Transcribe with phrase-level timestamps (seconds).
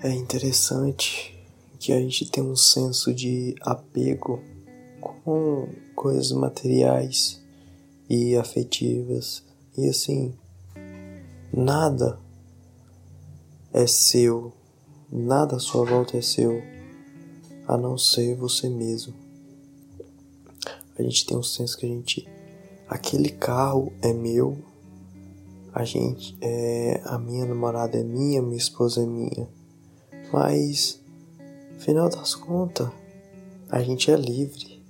[0.00, 1.36] É interessante
[1.80, 4.40] que a gente tem um senso de apego
[5.00, 7.42] com coisas materiais
[8.08, 9.42] e afetivas.
[9.76, 10.32] E assim,
[11.52, 12.16] nada
[13.72, 14.52] é seu,
[15.10, 16.62] nada à sua volta é seu,
[17.66, 19.12] a não ser você mesmo.
[20.96, 22.28] A gente tem um senso que a gente.
[22.88, 24.58] Aquele carro é meu,
[25.74, 27.00] a gente é.
[27.04, 29.57] A minha namorada é minha, minha esposa é minha.
[30.32, 31.00] Mas,
[31.78, 32.88] final das contas,
[33.70, 34.82] a gente é livre.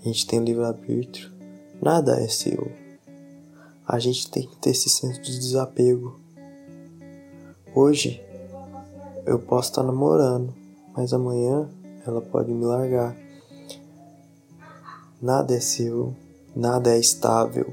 [0.00, 1.30] A gente tem livre-arbítrio.
[1.80, 2.70] Nada é seu.
[3.86, 6.18] A gente tem que ter esse senso de desapego.
[7.74, 8.22] Hoje,
[9.24, 10.54] eu posso estar namorando,
[10.96, 11.68] mas amanhã
[12.06, 13.16] ela pode me largar.
[15.20, 16.14] Nada é seu,
[16.54, 17.72] nada é estável.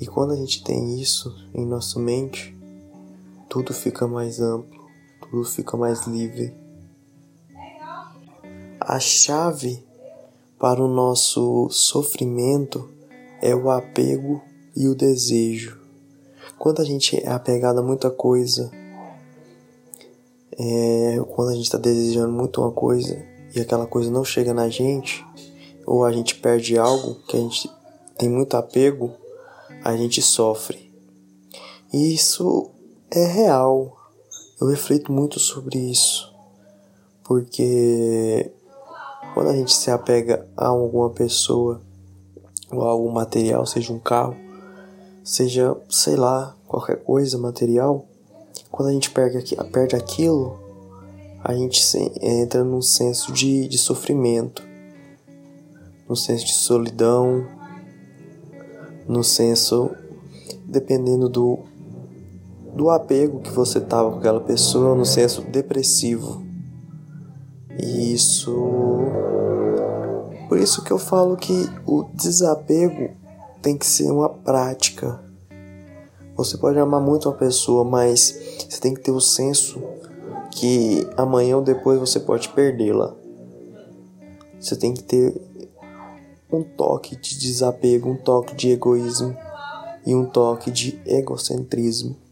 [0.00, 2.56] E quando a gente tem isso em nossa mente,
[3.48, 4.75] tudo fica mais amplo,
[5.44, 6.54] fica mais livre.
[8.80, 9.84] A chave
[10.58, 12.88] para o nosso sofrimento
[13.42, 14.40] é o apego
[14.74, 15.80] e o desejo.
[16.58, 18.70] Quando a gente é apegado a muita coisa,
[20.58, 23.22] é, quando a gente está desejando muito uma coisa
[23.54, 25.24] e aquela coisa não chega na gente,
[25.84, 27.70] ou a gente perde algo que a gente
[28.16, 29.12] tem muito apego,
[29.84, 30.92] a gente sofre.
[31.92, 32.70] E isso
[33.10, 33.96] é real.
[34.60, 36.34] Eu reflito muito sobre isso.
[37.24, 38.50] Porque
[39.34, 41.80] quando a gente se apega a alguma pessoa
[42.70, 44.36] ou a algum material, seja um carro,
[45.22, 48.06] seja, sei lá, qualquer coisa material,
[48.70, 50.58] quando a gente perde, perde aquilo,
[51.42, 51.80] a gente
[52.20, 54.62] entra num senso de, de sofrimento
[56.08, 57.46] no senso de solidão,
[59.08, 59.90] no senso,
[60.64, 61.60] dependendo do,
[62.76, 66.44] do apego que você tava com aquela pessoa, no senso depressivo.
[67.78, 68.54] E isso.
[70.46, 73.10] Por isso que eu falo que o desapego
[73.62, 75.18] tem que ser uma prática.
[76.36, 79.82] Você pode amar muito uma pessoa, mas você tem que ter o senso
[80.50, 83.14] que amanhã ou depois você pode perdê-la.
[84.60, 85.34] Você tem que ter
[86.52, 89.34] um toque de desapego, um toque de egoísmo
[90.06, 92.25] e um toque de egocentrismo.